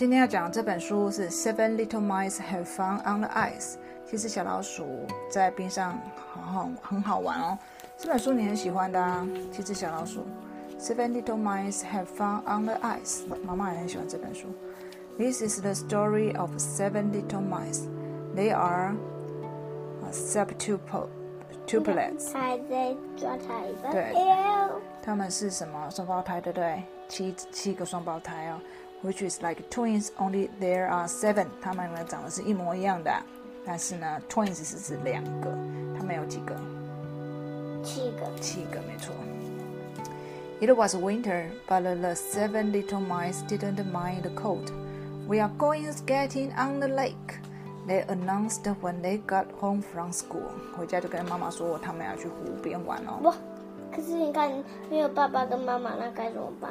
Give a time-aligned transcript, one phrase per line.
[0.00, 3.74] 今天要讲的这本书是《Seven Little Mice Have Fun on the Ice》。
[4.06, 4.86] 其实小老鼠
[5.30, 6.00] 在冰上
[6.32, 7.58] 很好很好玩哦。
[7.98, 9.28] 这本书你很喜欢的啊。
[9.52, 10.24] 七只小老鼠，
[10.82, 14.46] 《Seven Little Mice Have Fun on the Ice》，妈妈也很喜欢这本书。
[15.18, 17.82] This is the story of seven little mice.
[18.34, 18.94] They are
[20.10, 21.08] septuple,
[21.66, 22.72] t r p l e t s 孩子
[23.18, 23.92] 抓它一个。
[23.92, 24.14] 对，
[25.02, 25.90] 他们是什么？
[25.90, 26.82] 双胞胎，对不对？
[27.06, 28.58] 七七个双胞胎哦。
[29.02, 31.48] which is like twins only there are seven.
[34.28, 35.48] twins 是指两个，
[35.98, 36.54] 它们有几个？
[37.82, 38.30] 七个。
[38.40, 39.14] 七个，没错。
[40.60, 44.70] It was winter, but the seven little mice didn't mind the cold.
[45.26, 47.14] We are going skating on the lake,
[47.86, 50.50] they announced when they got home from school.
[50.76, 53.18] 回家就跟妈妈说他们要去湖边玩哦。
[53.22, 53.34] 哇，
[53.90, 54.50] 可是你看
[54.90, 56.70] 没有爸爸跟妈妈，那该怎么办？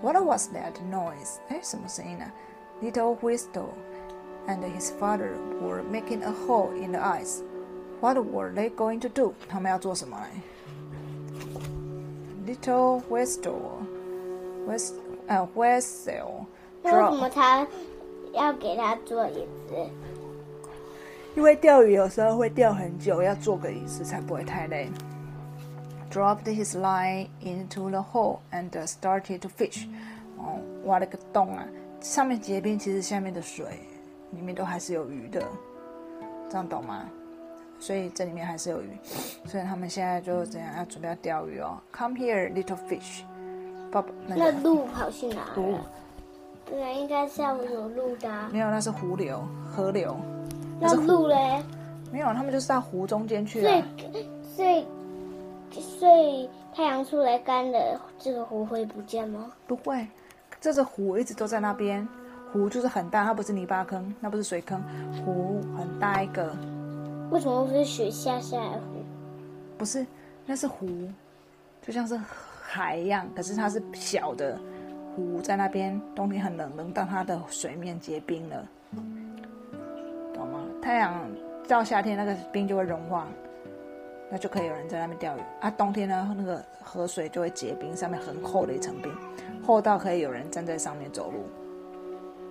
[0.00, 1.40] What was that noise?
[1.48, 1.60] Hey,
[2.80, 3.76] Little Whistle
[4.46, 7.42] and his father were making a hole in the ice.
[7.98, 9.34] What were they going to do?
[9.48, 10.40] 他们要做什么嘞
[12.54, 13.82] ？Little Whistle,
[14.68, 14.94] West,
[15.26, 16.46] 呃 uh, Whistle.
[16.84, 17.66] 为什么他
[18.32, 19.74] 要给他做椅子？
[21.34, 24.88] 因为钓鱼有时候会钓很久，要做个椅子才不会太累。
[26.10, 29.86] Dropped his line into the hole and started to fish。
[30.38, 31.66] 哦，挖了个洞啊，
[32.00, 33.82] 上面结冰，其实下面的水
[34.30, 35.42] 里面都还是有鱼的，
[36.48, 37.04] 这样懂吗？
[37.78, 38.88] 所以这里面还是有鱼，
[39.46, 41.78] 所以他们现在就这样要准备要钓鱼哦。
[41.92, 43.22] Come here, little fish。
[43.92, 45.52] 爸爸，那路跑去哪？
[45.56, 45.76] 路？
[46.70, 48.30] 对应该是要有路的。
[48.50, 49.42] 没有，那是湖流、
[49.76, 50.16] 河流。
[50.80, 51.62] 那路嘞？
[52.12, 53.84] 没有，他们就是到湖中间去啊。
[53.98, 54.86] 最最。
[55.76, 59.52] 所以太阳出来干了，这个湖会不见吗？
[59.66, 60.06] 不会，
[60.60, 62.06] 这个湖一直都在那边。
[62.52, 64.82] 湖就是很大，它不是泥巴坑，那不是水坑，
[65.22, 66.56] 湖很大一个。
[67.30, 69.04] 为什么不是雪下下来湖？
[69.76, 70.06] 不是，
[70.46, 70.86] 那是湖，
[71.82, 72.18] 就像是
[72.62, 74.58] 海一样，可是它是小的
[75.14, 76.00] 湖在那边。
[76.16, 78.66] 冬天很冷，冷到它的水面结冰了，
[80.32, 80.64] 懂吗？
[80.80, 81.14] 太阳
[81.68, 83.28] 到夏天，那个冰就会融化。
[84.30, 85.70] 那就可以有人在那边钓鱼啊！
[85.70, 89.10] 冬天呢，那个河水就会结冰，上面很厚的一层冰，
[89.64, 91.46] 厚到可以有人站在上面走路。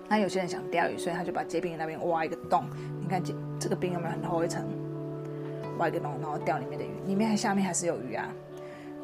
[0.08, 2.64] 那有些人想钓鱼，所以他就把结冰的那边挖一个洞。
[3.00, 4.64] 你看这这个冰有没有很厚一层？
[5.78, 6.88] 挖一个洞，然后钓里面的鱼。
[7.06, 8.28] 里面下面还是有鱼啊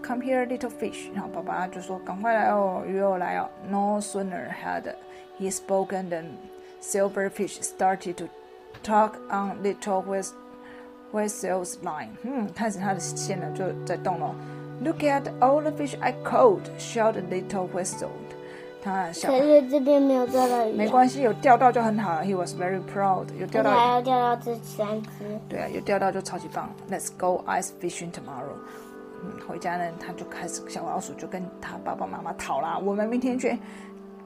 [0.03, 1.13] ！Come here, little fish！
[1.15, 4.93] 然后爸爸就说：“赶快来哦，鱼儿来哦！”No sooner had
[5.39, 6.25] he spoken than
[6.83, 8.25] silver fish started to
[8.83, 10.35] talk on little w i t s
[11.15, 12.09] Where sales line？
[12.25, 14.35] 嗯，开始它的线呢就在动了。
[14.83, 18.11] Look hmm, at all the fish I caught," shouted Little Whistle.
[18.83, 20.75] 他小可是这边没有钓到鱼、啊。
[20.77, 22.25] 没关系，有钓到就很好了。
[22.25, 23.27] He was very proud.
[23.39, 23.71] 有钓到。
[23.71, 25.09] 还要钓到这三只。
[25.49, 26.69] 对啊，有钓到就超级棒。
[26.91, 28.57] Let's go ice fishing tomorrow.
[29.25, 32.77] 嗯，回家呢，他就开始小老鼠就跟他爸爸妈妈讨啦。
[32.77, 33.57] 我们明天去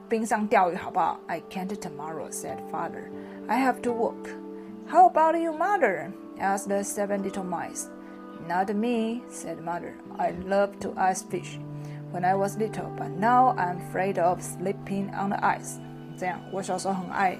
[0.09, 3.03] 冰上钓鱼好不好？I can't tomorrow," said father.
[3.47, 4.31] "I have to work."
[4.91, 7.89] "How about you, mother?" asked the seven little mice.
[8.47, 9.93] Not me, said mother.
[10.17, 11.59] I love to ice fish
[12.11, 15.79] when I was little, but now I'm afraid of sleeping on the ice.
[16.17, 17.37] 这样，我小时候很爱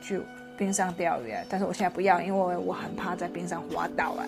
[0.00, 0.20] 去
[0.56, 4.26] 冰上钓鱼，但是我现在不要，因为我很怕在冰上滑倒啊。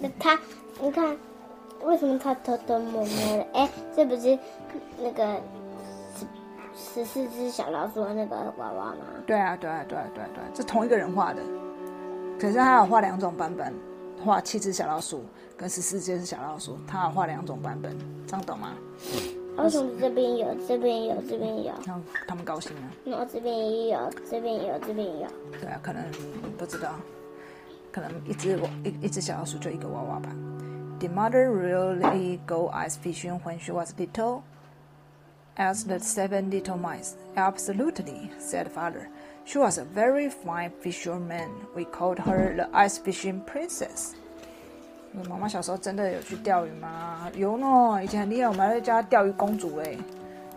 [0.00, 0.38] 那他，
[0.80, 1.16] 你看，
[1.84, 3.46] 为什么他偷偷摸摸的？
[3.54, 4.36] 哎，这不是
[4.98, 5.40] 那个
[6.74, 9.04] 十十四只小老鼠的那个娃娃吗？
[9.26, 11.40] 对啊，对啊，对啊，对啊，对啊，这同一个人画的。
[12.38, 13.72] 可是他有画两种版本，
[14.22, 15.24] 画七只小老鼠
[15.56, 17.96] 跟十四只小老鼠，他有画两种版本，
[18.26, 18.74] 这样懂吗？
[19.56, 21.72] 为什么这边有，这边有，这边有？
[21.86, 22.82] 让他们高兴了。
[23.18, 23.98] 我这边也有，
[24.30, 25.26] 这边有，这边有。
[25.60, 26.02] 对啊，可能
[26.58, 26.96] 不知道，
[27.90, 30.28] 可能一只一一只小老鼠就一个娃娃吧。
[31.00, 34.42] Did mother really go ice fishing when she was little,
[35.56, 39.08] as the seven little mice absolutely said father.
[39.46, 41.48] She was a very fine fisherman.
[41.76, 44.12] We called her the ice fishing princess.
[45.12, 47.30] 你妈妈小时候真的有去钓鱼吗？
[47.36, 49.96] 有呢，以前很厉害，我们还在家钓鱼公主哎，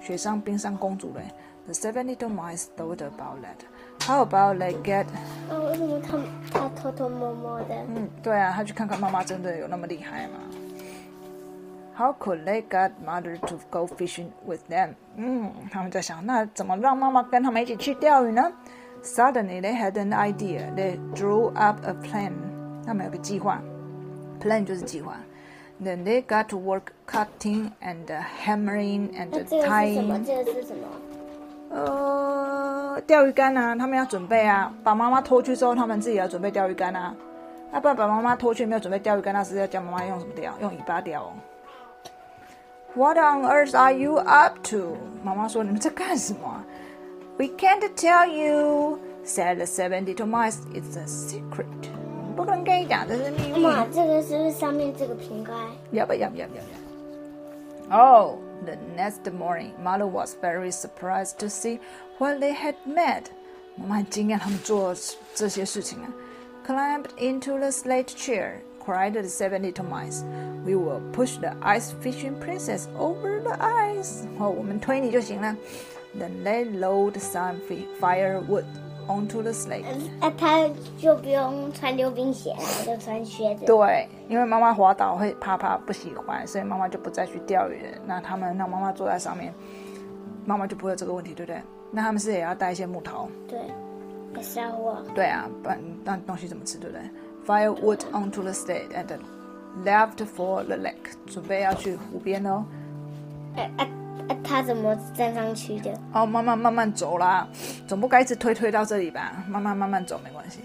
[0.01, 1.21] 雪上冰上公主嘞。
[1.67, 3.61] The seven little mice thought about that.
[4.07, 5.05] How about they get?
[5.05, 5.05] get？
[5.51, 7.65] 哦，为什么他他偷偷摸摸的？
[7.95, 10.39] 嗯，对啊，他去看看妈妈真的有那么厉害吗
[11.95, 14.95] ？How could they get mother to go fishing with them?
[15.15, 18.41] 嗯，他们在想，那怎么让妈妈跟他们一起去钓鱼呢？
[19.01, 20.71] Suddenly, they had an idea.
[20.75, 22.33] They drew up a plan.
[22.85, 23.61] 他们有个计划
[24.41, 25.15] ，plan 就是计划。
[25.81, 30.23] Then they got to work cutting and uh, hammering and tying.
[30.43, 30.87] 这个是什么？
[31.69, 34.73] 呃，钓鱼竿啊，他们要准备啊。
[34.83, 37.15] 把妈妈拖去之后，他们自己要准备钓鱼竿啊。
[37.71, 40.53] 那爸爸妈妈拖去没有准备钓鱼竿，那是要教妈妈用什么钓？
[40.61, 41.31] 用尾巴钓哦。
[42.95, 44.97] What on earth are you up to?
[45.23, 46.61] 妈妈说：“你们在干什么？”
[47.39, 50.59] We can't tell you, said the seven little mice.
[50.75, 51.67] It's a secret.
[52.35, 53.61] 不能跟你讲，这是秘密。
[53.61, 55.53] 妈，这个是不是上面这个瓶盖
[55.97, 57.89] ？Yup, yup, yup, yup.
[57.91, 61.79] Oh, the next morning, Mother was very surprised to see
[62.17, 63.27] what they had made.
[63.77, 64.93] 我们很惊讶他们做
[65.33, 66.11] 这些事情啊。
[66.67, 70.23] Climbed into the slate chair, cried the seven little mice.
[70.65, 74.25] We will push the ice fishing princess over the ice.
[74.39, 75.55] 哦，我们推你就行了。
[76.15, 77.61] Then they load some
[77.99, 78.65] firewood
[79.07, 79.83] onto the sled.
[80.19, 80.67] 那他
[80.97, 82.53] 就不用穿溜冰鞋，
[82.85, 83.65] 就穿靴子。
[83.65, 87.97] 对，因为妈妈滑倒会怕怕，不喜欢，所以妈妈就不再去钓鱼了。
[88.05, 89.53] 那他们让妈妈坐在上面，
[90.45, 91.61] 妈妈就不会有这个问题，对不对？
[91.91, 93.29] 那他们是也要带一些木头。
[93.47, 93.59] 对，
[94.41, 94.97] 小火。
[95.13, 97.09] 对啊，那那东西怎么吃，对不对
[97.45, 99.07] ？Firewood onto the sled and
[99.85, 102.63] left for the lake，准备要去湖边哦。
[103.55, 103.89] 哎哎。
[104.43, 105.91] 他怎么站上去的？
[106.13, 107.47] 哦，慢慢慢慢走啦，
[107.87, 109.33] 总不该一直推推到这里吧？
[109.47, 110.59] 慢慢慢慢走没关系。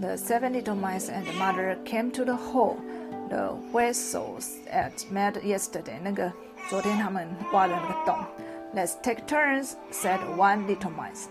[0.00, 2.76] The seven little mice and t h e mother came to the hole
[3.30, 5.98] the we s l e s at mad yesterday.
[6.02, 6.32] 那个
[6.70, 8.16] 昨天他们挖的那个洞。
[8.74, 11.24] Let's take turns, said one little mice.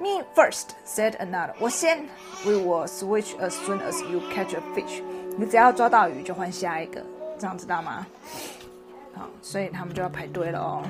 [0.00, 1.54] Me first, said another.
[1.58, 2.04] 我先。
[2.44, 5.02] We will switch as soon as you catch a fish.
[5.36, 7.02] 你只要抓到鱼就换下一个，
[7.38, 8.06] 这样知道吗？
[9.22, 10.82] 好，所以他们就要排队了哦。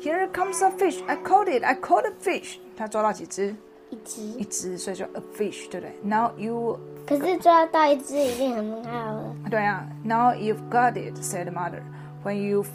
[0.00, 1.04] Here comes a fish.
[1.06, 1.62] I caught it.
[1.62, 2.56] I caught a fish.
[2.74, 3.54] 他抓到几只？
[3.90, 4.22] 一只。
[4.22, 6.80] 一只，所以就 a fish，对不对？Now you.
[7.06, 9.36] 可是抓到一只已经很好了。
[9.50, 9.86] 对啊。
[10.02, 11.82] Now you've got it," said mother.
[12.24, 12.68] "When you've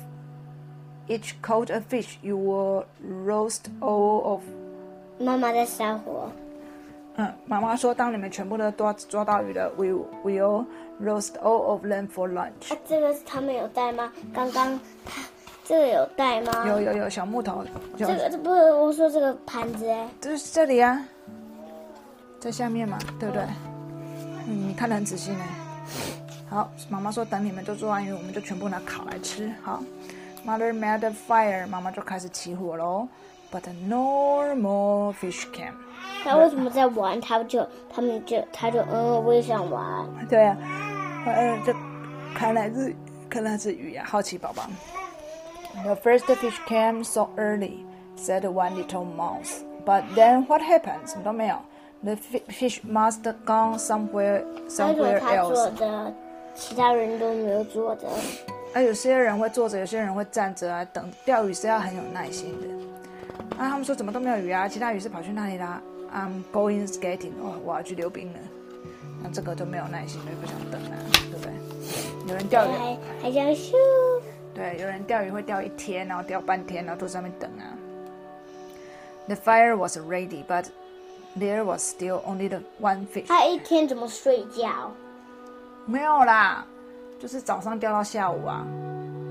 [1.08, 2.86] each caught a fish, you will
[3.26, 4.42] roast all of."
[5.20, 6.32] 妈妈在烧火。
[7.46, 9.94] 妈妈说：“当你们全部都抓抓到鱼了，we
[10.24, 10.66] w i l l
[11.12, 14.12] roast all of them for lunch。”啊，这个是他们有带吗？
[14.34, 14.80] 刚刚
[15.66, 16.66] 这个有带吗？
[16.68, 17.66] 有有有小木头。
[17.98, 20.08] 这个这不是我说这个盘子哎。
[20.22, 21.04] 就是这里啊，
[22.40, 23.44] 在下面嘛，对不对？
[24.48, 25.40] 嗯，看得很仔细呢。
[26.50, 29.52] 好，妈妈说等你们都做完鱼，我们就全部拿烤来吃。
[29.62, 29.84] 好
[30.46, 33.08] ，Mother made a fire，妈妈就开始起火喽。
[33.52, 35.89] But no r m a l fish can。
[36.24, 37.20] 他为什么在玩？
[37.22, 40.06] 他就他们就他就嗯，我也想玩。
[40.28, 40.58] 对啊，
[41.26, 41.74] 嗯，这
[42.36, 42.94] 看来是
[43.30, 44.64] 看来是鱼啊，好奇宝宝。
[45.84, 47.86] The first fish came so early,
[48.18, 49.62] said one little mouse.
[49.86, 51.08] But then what happened？
[51.08, 51.56] 什么都没有。
[52.04, 52.16] The
[52.50, 55.20] fish must gone somewhere somewhere else.
[55.22, 56.14] 他坐着，
[56.56, 58.08] 其他人都没有坐着。
[58.74, 60.84] 啊，有些人会坐着，有些人会站着啊。
[60.86, 63.58] 等钓鱼是要很有耐心的。
[63.58, 64.68] 啊，他们说怎么都没有鱼啊？
[64.68, 65.82] 其他鱼是跑去那里啦？
[66.14, 67.34] I'm going skating。
[67.42, 68.40] 哦，我要去溜冰了。
[69.22, 71.52] 那这个就没有耐心，就不想等啊，对不对？
[72.28, 72.72] 有人钓鱼，
[73.22, 73.76] 还想输。
[74.54, 77.74] 对，有人钓鱼会钓一天，然后钓半天，然后坐上面等啊。
[79.28, 80.68] The fire was ready, but
[81.38, 83.28] there was still only the one fish.
[83.28, 84.92] 他一天怎么睡觉？
[85.86, 86.66] 没有啦，
[87.20, 88.66] 就是早上钓到下午啊，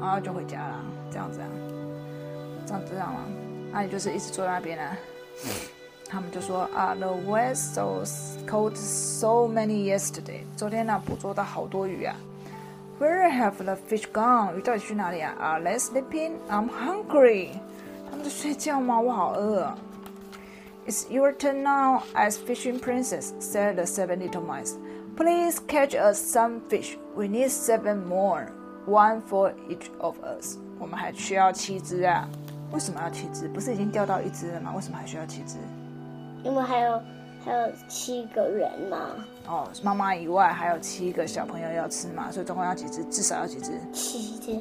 [0.00, 1.46] 然后就回家了，这样子啊，
[2.66, 3.24] 这样子这啊嘛。
[3.72, 4.96] 那你就是一直坐在那边啊。
[6.08, 8.08] 他们就说啊，the vessels
[8.48, 10.40] caught so many yesterday。
[10.56, 12.16] 昨天呢，捕捉到好多鱼啊。
[12.98, 14.56] Where have the fish gone？
[14.56, 16.32] 鱼到底去哪里啊？Are uh, they sleeping?
[16.50, 17.48] I'm hungry。
[18.10, 18.98] 他们在睡觉吗？
[18.98, 19.70] 我好饿。
[20.86, 24.76] It's your turn now, as fishing princess," said the seven little mice.
[25.14, 26.94] "Please catch us some fish.
[27.14, 28.46] We need seven more,
[28.86, 32.26] one for each of us." 我们还需要七只啊？
[32.72, 33.46] 为什么要七只？
[33.48, 34.72] 不是已经钓到一只了吗？
[34.74, 35.56] 为什么还需要七只？
[36.44, 37.00] 因为还有
[37.44, 39.10] 还有七个人嘛。
[39.46, 43.02] 哦，妈妈以外还有七个小朋友要吃嘛，所以总共要几只？
[43.06, 43.72] 至少要几只？
[43.92, 44.58] 七只。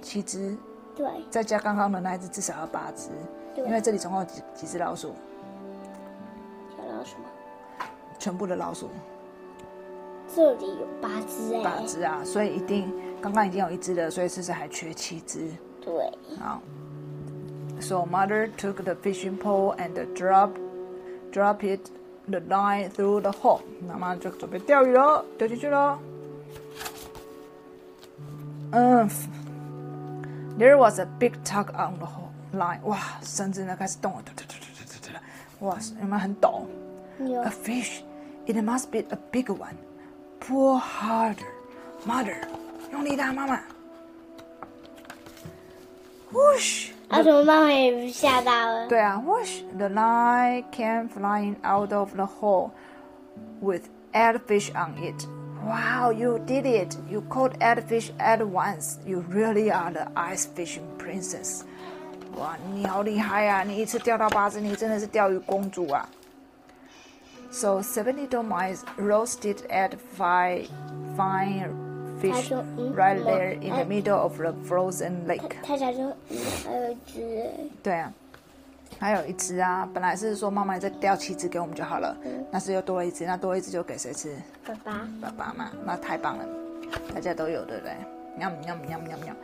[0.00, 0.56] 七只。
[0.94, 1.08] 对。
[1.30, 3.08] 再加刚刚的那一只，至少要八只。
[3.54, 3.64] 对。
[3.64, 5.12] 因为这里总共几几只老鼠？
[6.76, 7.16] 小老鼠。
[8.18, 8.88] 全部的老鼠。
[10.34, 11.62] 这里有八只哎。
[11.62, 12.20] 八只啊！
[12.24, 15.40] 所以一定刚刚已经有一只了，所以其实还缺七只。
[15.80, 16.10] 对。
[16.38, 16.60] 好。
[17.80, 20.67] So mother took the fishing pole and dropped.
[21.32, 21.90] drop it
[22.28, 23.62] the line through the hole。
[23.86, 25.98] 那么就准备钓鱼喽，丢进去喽。
[28.72, 29.08] 嗯
[30.58, 32.06] ，There was a big tug on the
[32.52, 32.80] line。
[32.84, 34.24] 哇，绳子呢开始动了，
[35.60, 36.66] 哇，有没有很抖
[37.20, 38.02] ？A fish,
[38.46, 39.76] it must be a big one.
[40.40, 41.38] Pull harder,
[42.06, 42.36] mother，
[42.92, 43.58] 用力点，妈妈。
[46.32, 46.97] Whoosh。
[47.08, 47.62] 啊，怎么办？
[47.62, 48.86] 我也吓到了。
[48.86, 52.70] 对啊，Watch the lion came flying out of the hole
[53.62, 55.26] with Edfish on it.
[55.66, 56.94] Wow, you did it!
[57.10, 58.98] You caught Edfish at once.
[59.06, 61.62] You really are the ice fishing princess.
[62.38, 63.62] 哇，你好厉害啊！
[63.62, 66.06] 你一次钓到八只，你真的是钓鱼公主啊
[67.50, 70.68] ！So seventy dolmines roasted at five
[71.16, 71.72] fine
[72.18, 76.16] fish r i g h t there in the middle of the frozen lake。”他他说
[76.68, 77.44] ：“还有只。”
[77.82, 78.12] 对啊，
[78.98, 79.88] 还有一只啊！
[79.92, 82.16] 本来是说妈妈再钓七只给我们就好了，
[82.50, 84.34] 那是又多了一只，那多一只就给谁吃？
[84.66, 86.44] 爸爸，爸爸嘛，那太棒了，
[87.14, 87.92] 大家都有对不对？
[88.36, 89.34] 喵喵喵喵喵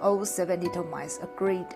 [0.00, 1.66] o l seven little mice agreed.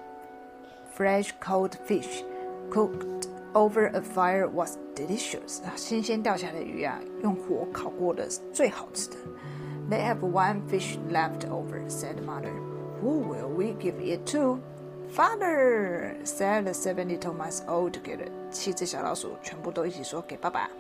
[0.97, 2.23] Fresh, cold fish
[2.71, 5.63] cooked over a fire was delicious.
[5.77, 9.17] 新鲜钓起来的鱼啊，用火烤过的最好吃的。
[9.91, 12.55] They have one fish left over, said mother.
[13.01, 14.63] Who will we give it to?
[15.11, 18.29] Father, said the seven little mice all together.
[18.53, 20.71] 七只小老鼠全部都一起说给爸爸。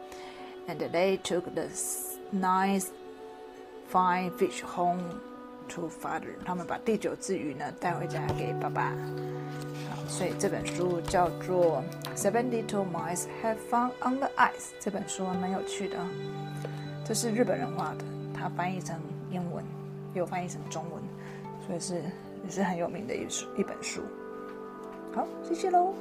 [0.68, 1.64] And they took the
[2.32, 2.86] nice
[3.92, 5.00] fine fish home
[5.70, 6.36] to father。
[6.44, 8.92] 他们把第九只鱼呢带回家给爸爸。
[10.08, 11.82] 所以这本书叫做
[12.16, 14.70] 《Seven Little Mice Have Fun on the Ice》。
[14.78, 15.96] 这本书蛮有趣的，
[17.04, 18.04] 这是日本人画的。
[18.40, 18.98] 它翻译成
[19.30, 19.62] 英文，
[20.14, 21.02] 又翻译成中文，
[21.66, 22.02] 所以是
[22.42, 24.00] 也是很有名的一书一本书。
[25.14, 25.92] 好，谢谢喽。